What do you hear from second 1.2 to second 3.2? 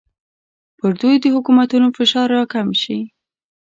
د حکومتونو فشار راکم شي.